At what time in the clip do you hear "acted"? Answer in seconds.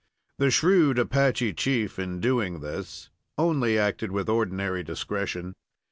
3.77-4.11